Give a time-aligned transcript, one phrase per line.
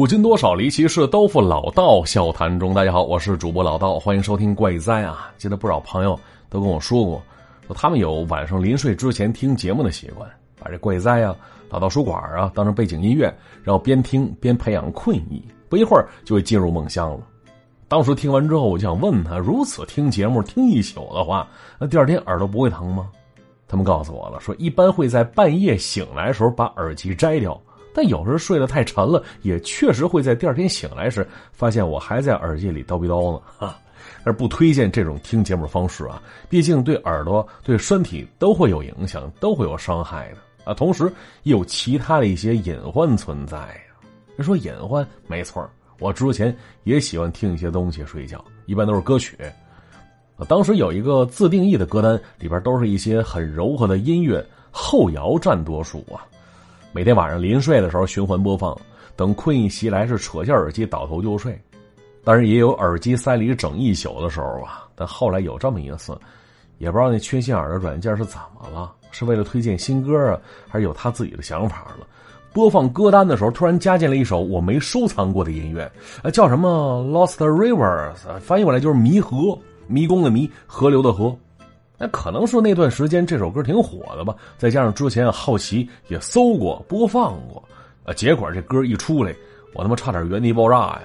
[0.00, 2.72] 古今多少离奇事，都付老道笑谈中。
[2.72, 5.30] 大家好，我是主播老道，欢迎收听怪哉啊！
[5.36, 7.22] 记得不少朋友都跟我说过，
[7.66, 10.26] 说他们有晚上临睡之前听节目的习惯，
[10.58, 11.36] 把这怪哉啊、
[11.68, 13.24] 老道书馆啊当成背景音乐，
[13.62, 17.20] 然后边听边培养困意，不一会儿就会进入梦乡了。
[17.86, 21.46] 当时听完之后，我就想问他：如此听节目听一宿的话，
[21.78, 23.10] 那第二天耳朵不会疼吗？
[23.68, 27.60] 他们告诉我了，说一般会在半夜醒来的时候把耳机摘掉。
[27.94, 33.40] 但有时候睡得太沉了，也确实会在第二天醒来时发现我还在耳机里叨逼叨呢。
[33.58, 33.78] 哈，
[34.24, 40.74] 而不推荐这种听节目方式啊，毕竟对耳朵、对身体都会有影响，都会有伤害的啊。
[40.74, 44.42] 同时，也有其他的一些隐患存在呀。
[44.42, 45.68] 说隐患，没错
[45.98, 49.36] 我之前也喜欢听一些东西睡觉，一般都是歌曲。
[50.48, 56.24] 当时有一个自定义的歌单，里边都是一些很柔和的音乐，后摇占多数啊。
[56.92, 58.76] 每天晚上临睡的时候循环播放，
[59.14, 61.56] 等困意袭来是扯下耳机倒头就睡。
[62.24, 64.88] 当然也有耳机塞里整一宿的时候啊。
[64.96, 66.18] 但后来有这么一次，
[66.78, 72.06] 也不知道那缺心眼的软件是怎么了，是为了推荐新歌啊，还是有他自己的想法了？
[72.52, 75.88] 播放歌单的时候突然加进了一首我没收藏过的音乐，
[76.32, 81.34] 叫什么 Lost Rivers，翻译过来就是迷河，迷宫的迷，河流的河。
[82.02, 87.62] 那可能是那段时间这首歌挺火的吧，再加上之前好奇也搜过播放过，
[88.06, 89.34] 啊，结果这歌一出来，
[89.74, 91.02] 我他妈差点原地爆炸呀！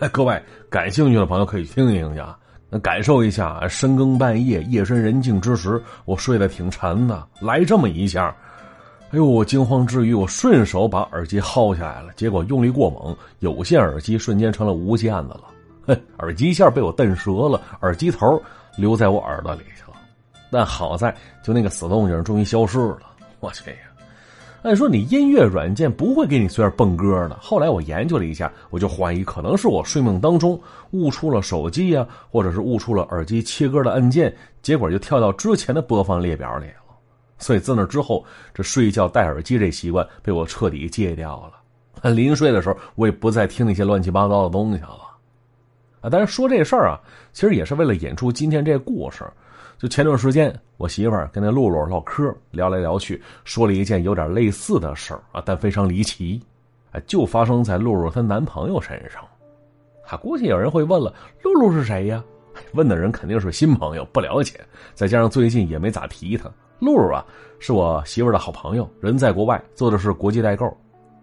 [0.10, 2.22] 各位感兴趣的朋友可以听一听去，
[2.70, 8.34] 那感受一下深更半夜、夜深人静之时，我睡得挺沉的，来这么一下，
[9.10, 15.42] 哎呦，我惊慌之余，我顺手把耳机薅下来了，结果用力过猛，有线耳机瞬间成了无线的了，
[15.86, 18.42] 嘿， 耳机线被我蹬折了，耳机头
[18.78, 19.90] 留在我耳朵里去了。
[20.52, 23.00] 但好在，就那个死动静终于消失了。
[23.40, 23.76] 我去呀！
[24.62, 27.36] 按说你音乐软件不会给你随便蹦歌的。
[27.40, 30.60] 后来我研究了一下，我就怀疑可能是我睡梦当中
[30.92, 34.32] 误触了手机呀，或者是误触了耳机切歌的按键，
[34.62, 36.74] 结果就跳到之前的播放列表里了。
[37.38, 38.24] 所以自那之后，
[38.54, 42.10] 这睡觉戴耳机这习惯被我彻底戒掉了。
[42.12, 45.00] 临睡的时候，我也不再听那些乱七八糟的东西了。
[46.02, 47.00] 啊，但是说这事儿啊，
[47.32, 49.24] 其实也是为了演出今天这故事。
[49.82, 56.40] 就前段时间，我媳妇儿跟那露露唠嗑，聊来聊去，说了一件有点类似的事儿啊，但非常离奇，
[56.92, 59.20] 哎，就发生在露露她男朋友身上。
[60.04, 61.12] 还估计有人会问了，
[61.42, 62.22] 露露是谁呀？
[62.74, 64.60] 问的人肯定是新朋友，不了解。
[64.94, 66.48] 再加上最近也没咋提她。
[66.78, 67.26] 露露啊，
[67.58, 70.72] 是我媳妇儿的好朋友，人在国外，做的是国际代购。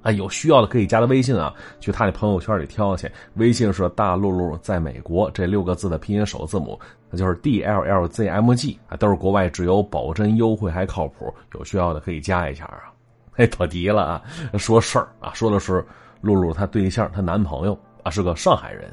[0.01, 3.11] 啊，有需要的可以加他微信啊，去他那朋友圈里挑去。
[3.35, 6.79] 微信是大露露在美国这六个字的拼音首字母，
[7.09, 11.33] 那就是 D L L Z M G 啊，都是国外只有保真优惠还靠谱。
[11.53, 12.93] 有需要的可以加一下啊。
[13.35, 14.23] 哎，跑题了啊，
[14.57, 15.85] 说事儿啊，说的是
[16.21, 18.89] 露露她对象她男朋友啊是个上海人，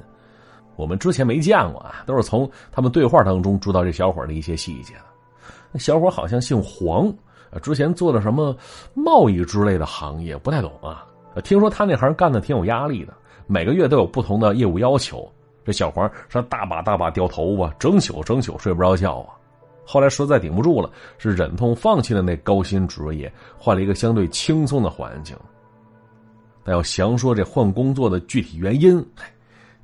[0.75, 5.05] 我们之前没见过啊，都是从他们对话当中知道这小伙的一些细节的。
[5.71, 7.15] 那小伙好像姓黄。
[7.63, 8.57] 之前做的什么
[8.95, 11.07] 贸易之类的行业不太懂啊。
[11.45, 13.13] 听说他那行干的挺有压力的，
[13.47, 15.31] 每个月都有不同的业务要求。
[15.65, 19.35] 这小黄是大把大把掉头发，整宿整宿睡不着觉啊。
[19.85, 25.37] 后来实在顶不住了，是忍痛放弃了那高薪职业，换了一个相对轻松的环境。
[26.65, 29.05] 但要详说这换工作的具体原因，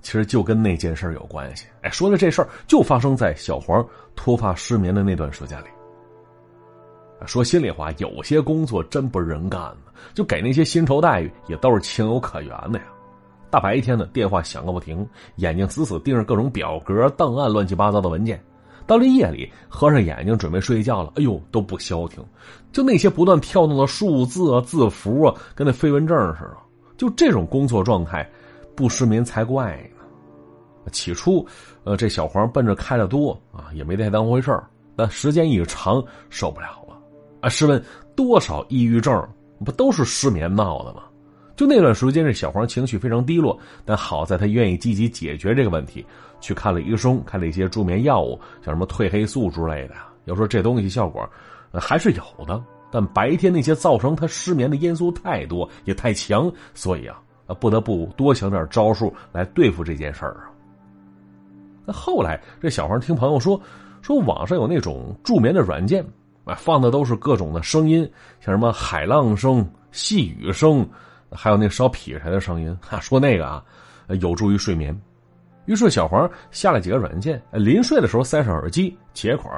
[0.01, 1.67] 其实就跟那件事有关系。
[1.83, 3.87] 哎，说的这事儿就发生在小黄
[4.17, 5.67] 脱发失眠的那段时间里。
[7.27, 12.85] 说心里话，有些工作真不是人干的，就给那些薪酬待遇也都是情有可原的呀。
[13.51, 15.07] 大白天的电话响个不停，
[15.37, 18.43] 眼睛死死盯着各种表格、档案、乱七八糟的文件。
[18.87, 22.25] 到了夜里，合上眼睛准备睡觉了，哎呦都不消停，
[22.73, 26.57] 就那些不断跳动的数字啊、字符啊，跟那飞蚊症似的。
[26.97, 28.29] 就这种工作状态，
[28.75, 30.91] 不失眠才怪呢。
[30.91, 31.47] 起初，
[31.85, 34.69] 呃，这小黄奔着开的多啊，也没太当回事儿。
[34.97, 36.82] 但时间一长，受不了。
[37.43, 37.83] 啊，试问
[38.17, 39.29] 多少抑郁症
[39.65, 41.03] 不都是失眠闹的吗？
[41.55, 46.05] 就那段时间，这小黄情绪非常低落，但好在他愿意积极解决这个问题，
[46.41, 49.95] 去看了医生，开了一些助眠药物，像什么褪黑素之类的。
[50.25, 51.29] 要说这东西效果
[51.75, 57.21] 还是有的，但白天那些造成他失眠的因素太多也太强，所以啊，
[57.61, 60.51] 不得不多想点招数来对付这件事儿啊。
[61.85, 63.61] 那后来这小黄听朋友说，
[64.01, 66.05] 说网上有那种助眠的软件。
[66.45, 68.03] 啊，放的都是各种的声音，
[68.41, 70.89] 像什么海浪声、细雨声，
[71.31, 72.77] 还有那烧劈柴的声音。
[72.81, 73.65] 哈，说那个啊，
[74.21, 74.99] 有助于睡眠。
[75.67, 79.51] 于是小黄下了几个软件，临睡的时候塞上耳机，结果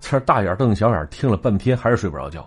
[0.00, 2.44] 在大眼瞪小眼听了半天，还是睡不着觉。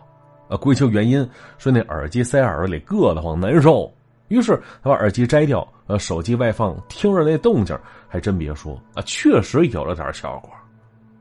[0.50, 3.92] 啊，归咎原因说那耳机塞耳朵里硌得慌难受。
[4.28, 7.78] 于是他把耳机摘掉，呃，手机外放，听着那动静，
[8.10, 10.52] 还真别说啊，确实有了点效果。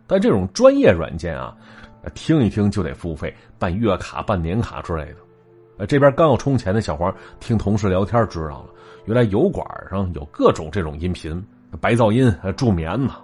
[0.08, 1.56] 但这种专业软件啊，
[2.14, 5.17] 听一听就得付费，办月卡、办年卡之类的。
[5.79, 8.67] 呃，这边刚要充钱的小黄听同事聊天知道了，
[9.05, 11.44] 原来油管上有各种这种音频，
[11.81, 13.17] 白噪音、助眠嘛。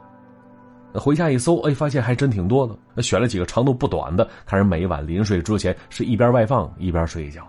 [0.95, 3.03] 回家一搜，哎，发现还真挺多的。
[3.03, 7.43] 选了几个长度不短的，开始每晚临睡之前是一边外放一边睡一觉。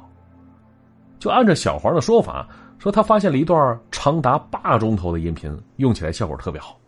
[1.19, 2.47] 就按照小黄的说法，
[2.79, 6.79] 说他发现了一段长达八钟头的音频，用起来效果特别好。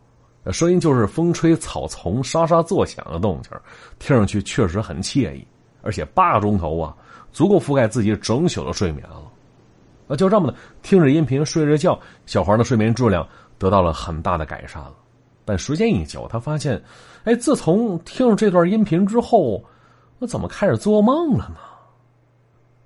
[0.52, 3.52] 声音就是风吹草丛沙沙作响的动静，
[4.00, 5.46] 听上去确实很惬意。
[5.82, 6.96] 而且八个钟头啊，
[7.32, 9.22] 足够覆盖自己整宿的睡眠了。
[10.08, 13.28] 那，就这么的听着音频睡着觉，小黄的睡眠质量
[13.58, 14.94] 得到了很大的改善了。
[15.46, 16.82] 但时间一久，他发现，
[17.24, 19.64] 哎，自从听了这段音频之后，
[20.18, 21.58] 我怎么开始做梦了呢？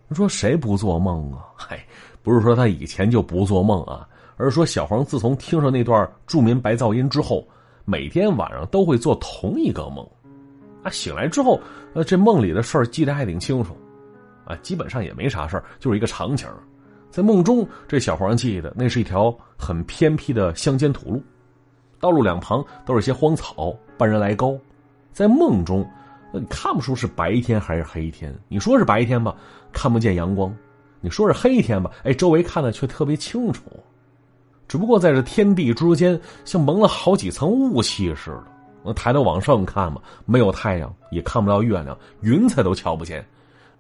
[0.10, 1.46] 你说谁不做梦啊？
[1.56, 1.86] 嗨，
[2.22, 4.06] 不是说他以前就不做梦啊，
[4.40, 7.46] 而是说小黄自从听上那段著名白噪音之后，
[7.84, 10.08] 每天晚上都会做同一个梦。
[10.82, 11.60] 啊，醒来之后，
[11.94, 13.76] 呃，这梦里的事儿记得还挺清楚，
[14.46, 16.48] 啊，基本上也没啥事儿，就是一个场景。
[17.10, 21.22] 在梦中，这小黄记得那是一条很偏僻的乡间土路。
[22.00, 24.58] 道路两旁都是些荒草，半人来高。
[25.12, 25.86] 在梦中，
[26.32, 28.34] 你看不出是白天还是黑天。
[28.48, 29.36] 你说是白天吧，
[29.74, 30.50] 看不见阳光；
[31.02, 33.64] 你说是黑天吧，哎，周围看的却特别清楚。
[34.70, 38.44] 只不过在这天地之间，像蒙了好几层雾气似的。
[38.84, 43.26] 我抬头往上看嘛，没有太阳，也看不到月亮，云彩都瞧不见。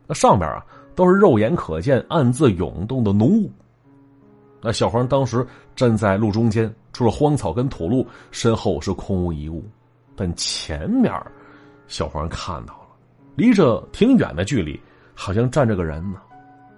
[0.07, 0.65] 那上边啊，
[0.95, 3.50] 都是肉眼可见、暗自涌动的浓雾。
[4.62, 5.45] 那小黄当时
[5.75, 9.63] 站在路中间，除了荒草跟土路，身后是空无一物。
[10.15, 11.13] 但前面，
[11.88, 12.88] 小黄看到了，
[13.36, 14.77] 离着挺远的距离，
[15.13, 16.19] 好像站着个人呢，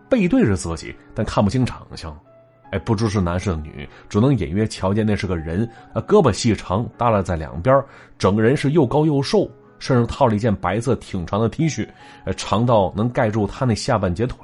[0.09, 2.15] 背对着自己，但看不清长相。
[2.71, 5.69] 哎，不知是男是女，只能隐约瞧见那是个人。
[5.93, 7.83] 啊，胳膊细长，耷拉在两边，
[8.17, 11.87] 整个人是又高又瘦，身上套了一件白色挺长的 T 恤，
[12.37, 14.37] 长到能盖住他那下半截腿。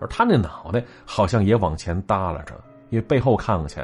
[0.00, 2.54] 而他那脑袋好像也往前耷拉着，
[2.90, 3.80] 因为背后看过去，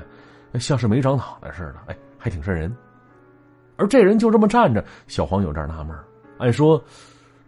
[0.58, 2.74] 像是没长脑袋似的，哎，还挺瘆人。
[3.76, 5.96] 而这人就这么站着，小黄有点纳闷
[6.38, 6.82] 按说，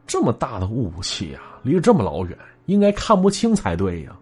[0.06, 4.16] 这么大的雾气啊，离这么老远，应该看不清才对呀。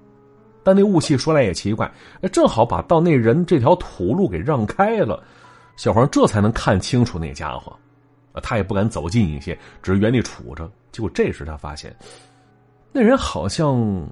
[0.68, 1.90] 但那雾气说来也奇怪，
[2.30, 5.22] 正好把到那人这条土路给让开了，
[5.76, 7.74] 小黄这才能看清楚那家伙。
[8.42, 10.70] 他也不敢走近一些，只是原地杵着。
[10.92, 11.96] 结果这时他发现，
[12.92, 14.06] 那人好像。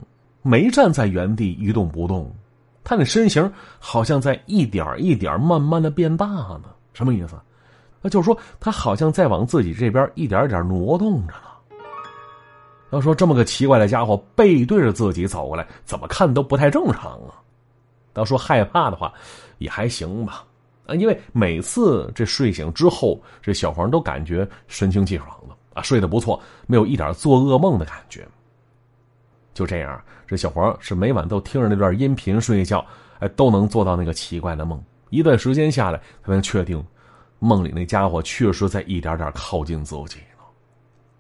[0.48, 2.32] 没站在原地一动不动，
[2.84, 6.66] 他那身形好像在一点一点慢慢的变大呢。
[6.92, 7.34] 什么意思？
[8.00, 11.48] 那就是说他好像在往自己这边一点点挪动着呢。
[12.96, 17.36] 要说这么个奇怪的家伙背对着自己走过来，怎么看都不太正常啊。
[18.14, 19.12] 要说害怕的话，
[19.58, 20.42] 也还行吧。
[20.86, 28.26] 啊，因为每次这睡醒之后，这小黄都感觉神清气爽的啊，睡得不错，没有一点做噩梦的感觉。
[29.52, 32.82] 就这样，这小黄是每晚都听着那段音频睡觉，
[33.18, 34.82] 哎，都能做到那个奇怪的梦。
[35.10, 36.82] 一段时间下来，才能确定，
[37.40, 40.16] 梦里那家伙确实在一点点靠近自己。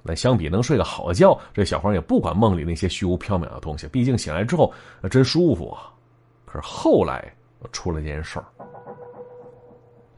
[0.06, 4.72] 那相比能睡个好觉，这小黄也不管梦里那些虚无缥缈的东西，毕竟醒来之后
[5.10, 5.92] 真舒服啊。
[6.44, 7.32] 可是后来
[7.72, 8.44] 出了件事儿。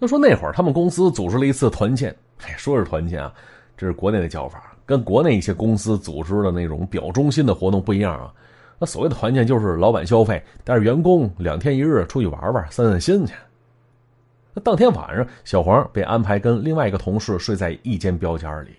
[0.01, 3.33] 要说那会儿他们公司组织了一次团建，哎，说是团建啊，
[3.77, 4.77] 这是国内的叫法。
[4.87, 8.33] 跟国内一些公司组织的那种表忠心的活动不一样啊，
[8.79, 13.35] 那所谓的团建就是老板消费，带着员工两天一日出去玩玩、散散心去。
[14.55, 18.71] 那当天晚上，小黄被安排跟另外一个同事睡在一间标间里。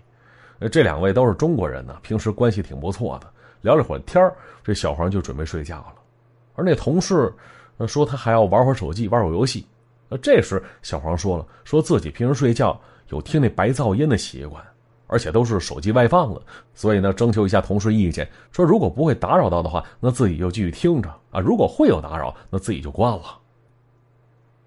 [0.68, 3.28] 这两位都是中国人呢，平时关系挺不错的。
[3.62, 4.30] 聊了会儿天
[4.64, 5.96] 这小黄就准备睡觉了。
[6.56, 7.34] 而那同事
[7.88, 9.66] 说他还要玩会儿手机、玩会儿游戏。
[10.10, 14.64] 那这时小黄说了，说自己平时睡觉有听那白噪音的习惯。
[15.12, 16.40] 而且都是手机外放了，
[16.76, 23.40] 所以呢，征求一下同事意见，说如果不会打扰到的话，那自己就继续听着啊；如果会有打扰，那自己就关了。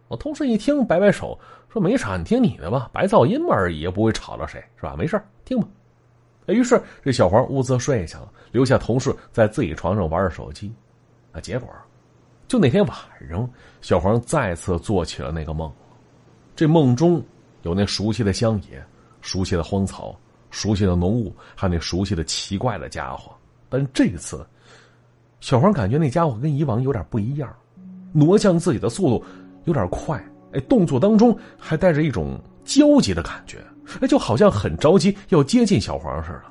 [0.09, 1.39] 我同事一听，摆摆手
[1.73, 4.97] 说：“没啥，你听你的吧，白噪音嘛而已，也不会吵着谁，是吧？
[4.99, 5.69] 没事听吧。”
[6.47, 10.73] 于是这小黄兀自睡下了，留下同事在自己床上玩着手机。
[11.33, 11.69] 啊，结果
[12.49, 12.97] 就那天晚
[13.31, 13.49] 上，
[13.81, 15.73] 小黄再次做起了那个梦，
[16.55, 17.23] 这梦中
[17.63, 18.85] 有那熟悉的乡野，
[19.21, 20.19] 熟悉的荒草。
[20.51, 23.33] 熟悉的浓雾，还有那熟悉的奇怪的家伙，
[23.71, 24.47] 但这次，
[25.41, 27.51] 小黄感觉那家伙跟以往有点不一样，
[28.13, 29.25] 挪向自己的速度
[29.65, 30.23] 有点快，
[30.53, 33.65] 哎，动作当中还带着一种焦急的感觉，
[34.09, 36.45] 就好像很着急要接近小黄似的。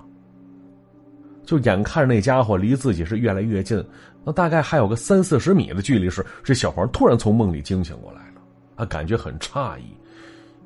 [1.44, 3.84] 就眼看着那家伙离自己是越来越近，
[4.24, 8.42] 那大概还有个三四十米的距离时，这小黄突然从梦里惊醒过来了，
[8.76, 9.84] 啊，感觉很诧异，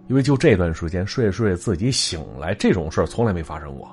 [0.08, 3.88] 因为就这段时间睡睡自己醒来，这种事从来没发生过。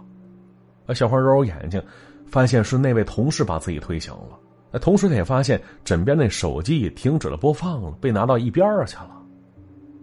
[0.86, 1.82] 啊，小黄揉揉眼睛，
[2.26, 4.78] 发现是那位同事把自己推醒了。
[4.78, 9.22] 同时他也发现枕边那手机也停止了播放了，被拿到一边去了。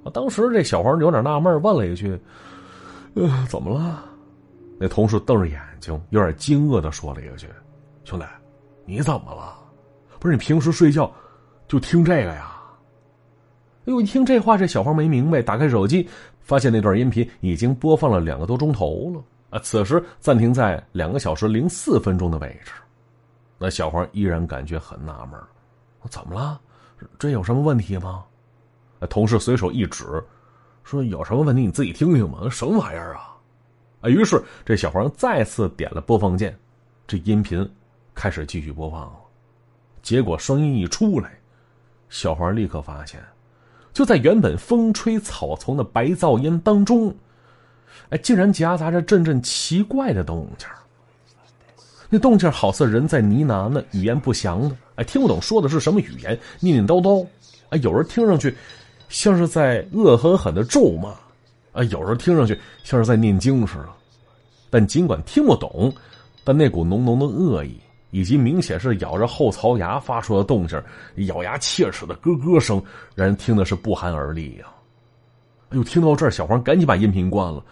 [0.06, 2.18] 啊，当时这小黄有点纳闷，问了一句
[3.16, 4.06] ：“呃，怎么了？”
[4.80, 7.48] 那同事瞪着眼睛，有点惊愕的说了一句
[8.06, 8.26] ：“兄弟，
[8.86, 9.58] 你怎么了？
[10.20, 11.12] 不是你平时睡觉
[11.68, 12.56] 就听这个呀？”
[13.86, 16.08] 哎呦，一听这话，这小黄没明白，打开手机，
[16.42, 19.60] 发现那段音频已经播放了两个多钟头了啊！
[19.64, 22.72] 此时暂停在两个小时零四分钟的位置。
[23.58, 25.40] 那小黄依然感觉很纳闷，
[26.10, 26.62] 怎么了？
[27.18, 28.24] 这有什么问题吗？
[29.10, 30.06] 同事随手一指，
[30.90, 33.38] 说：“有什么问题你自己听听嘛，什么玩意儿啊？”
[34.02, 36.58] 啊，于是这小黄再次点了播放键，
[37.06, 37.70] 这音频
[38.16, 39.14] 开始继续播放了。
[40.02, 41.38] 结果声音一出来，
[42.10, 43.22] 小黄立刻发现，
[43.94, 47.14] 就在原本风吹草丛的白噪音当中，
[48.10, 50.68] 哎，竟然夹杂着阵阵奇怪的动静。
[52.10, 57.28] 那动静好似人在呢喃呢，语言不详的，哎，听不懂说的是什么语言，念念叨叨，
[57.70, 58.58] 哎，有人听上去
[59.10, 61.10] 像是在恶狠狠的咒骂，
[61.74, 63.90] 啊，有时候听上去像是在念经似的。
[64.70, 65.92] 但尽管听不懂，
[66.44, 67.80] 但那股浓浓的恶意，
[68.12, 70.82] 以及明显是咬着后槽牙发出的动静，
[71.28, 72.82] 咬牙切齿的咯咯声，
[73.16, 74.66] 让人听的是不寒而栗呀。
[75.70, 77.64] 哎呦，听到这儿，小黄赶紧把音频关了，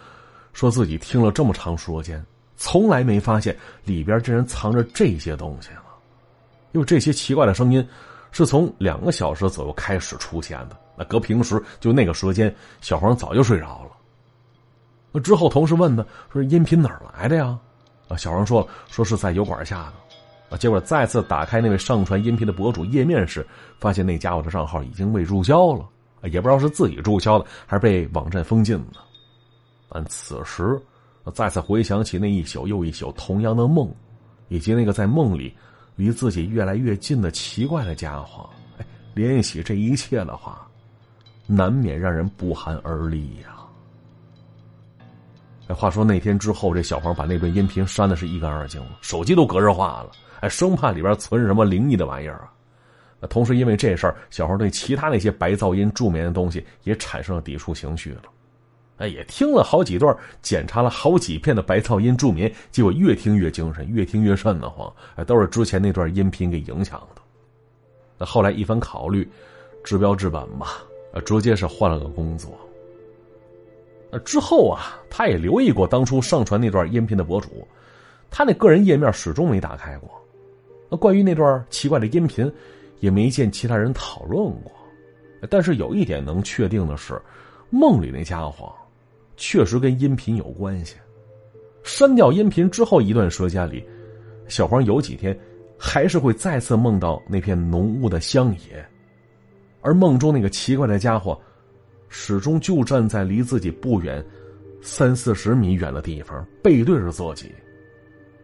[0.52, 2.22] 说自己听了这么长时间。
[2.56, 5.84] 从来没发现里边竟然藏着这些东西了，
[6.72, 7.88] 因为这些奇怪的声音
[8.32, 10.76] 是从两个小时左右开始出现的。
[10.98, 13.90] 那搁平时就那个时间，小黄早就睡着了。
[15.12, 17.58] 那之后，同事问他说：“音频哪儿来的呀？”
[18.08, 19.94] 啊，小黄说：“说是在油管下的。”
[20.50, 23.46] 啊，结果再次打开那位上传音频的博主页面时，
[23.78, 25.88] 发现那家伙的账号已经被注销了，
[26.24, 29.04] 也不知道是自己注销的还是被网站封禁了。
[29.88, 30.78] 但此时。
[31.34, 33.94] 再次回想起那一宿又一宿同样的梦，
[34.48, 35.54] 以及那个在梦里
[35.94, 40.66] 离自己越来越近的奇怪的家伙，哎，联系这一切的话，
[41.48, 43.56] 难免让人不寒而栗呀。
[45.66, 52.52] 哎，话说那天之后，这小黄把那段音频删的是一干二净了，手机都格式化了，哎，生怕里边存什么灵异的玩意儿啊。
[53.28, 58.22] 同时因为这事儿，小黄对其他那些白噪音助眠的东西也产生了抵触情绪了。
[58.98, 64.92] 哎，也听了好几段，检查了好几遍的白噪音助眠，结果越听越精神，越听越瘆得慌。
[65.16, 67.20] 哎，都是之前那段音频给影响的。
[68.16, 69.30] 那后来一番考虑，
[69.84, 70.78] 治标治本吧，
[71.20, 72.50] 直接是换了个工作。
[74.10, 77.66] 那之后啊，他也留意过当初上传那段音频的博主，
[78.30, 80.10] 他那个人页面始终没打开过。
[80.90, 82.50] 那关于那段奇怪的音频，
[83.00, 84.72] 也没见其他人讨论过。
[85.50, 87.20] 但是有一点能确定的是，
[87.70, 88.72] 梦里那家伙。
[89.36, 90.96] 确实跟音频有关系。
[91.84, 93.84] 删掉音频之后一段时间里，
[94.48, 95.38] 小黄有几天
[95.78, 98.84] 还是会再次梦到那片浓雾的乡野，
[99.80, 101.38] 而梦中那个奇怪的家伙，
[102.08, 104.24] 始终就站在离自己不远
[104.80, 107.52] 三四十米远的地方，背对着自己。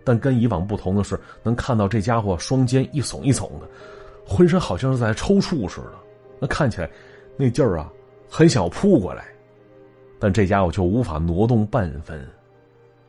[0.04, 3.68] 但跟以往不同的是，能看到这家伙双肩一耸一耸的，
[4.26, 5.92] 浑身好像是在抽搐似的。
[6.38, 6.90] 那看起来，
[7.36, 7.90] 那劲儿啊，
[8.28, 9.24] 很想扑过来。
[10.18, 12.18] 但这家伙却无法挪动半分，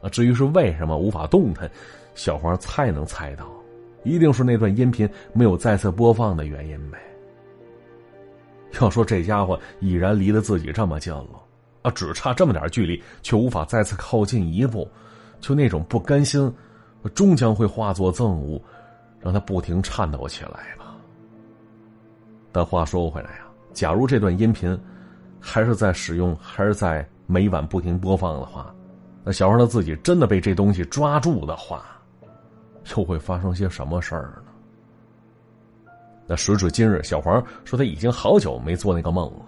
[0.01, 0.10] 啊！
[0.10, 1.70] 至于是为什么无法动弹，
[2.13, 3.46] 小黄猜能猜到，
[4.03, 6.98] 一定是那段音频没有再次播放的原因呗。
[8.79, 11.41] 要说这家伙已然离得自己这么近了，
[11.82, 14.89] 啊，只差这么点距离，却无法再次靠近一步，
[15.39, 16.53] 就那种不甘心，
[17.13, 18.62] 终将会化作憎恶，
[19.20, 20.96] 让他不停颤抖起来吧。
[22.51, 24.77] 但话说回来呀，假如这段音频……
[25.48, 28.74] 还是在使用，还是在每晚不停播放的话，
[29.24, 31.86] 那小王他自己真的被这东西抓住的话，
[32.98, 34.45] 又会发生些什么事儿呢？
[36.27, 39.46] 那时至今日，小黄说他已经好久没做那个梦了，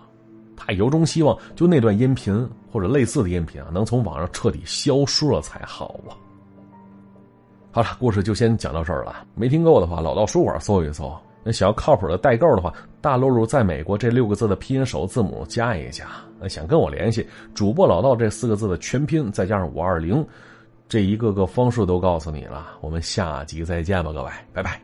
[0.55, 6.13] 他由衷希望就那段音频或者类似的音频啊，能从网上彻底消失了才好啊。
[7.71, 9.25] 好了，故事就先讲到这儿了。
[9.35, 11.11] 没听够的话，老道书馆搜一搜。
[11.43, 16.05] 那想要靠谱的代购的话，大陆入在美国这六个字的拼音首字母加一加。
[16.39, 20.25] 那想跟我联系，主播老道这四个字的全拼再加上五二零，
[20.89, 22.67] 这一个个方式都告诉你了。
[22.81, 24.81] 我们下集再见吧，各位，拜拜。